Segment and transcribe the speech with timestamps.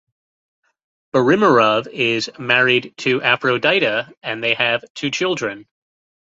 [1.13, 5.67] Borimirov is married to Aphrodita and they have two children.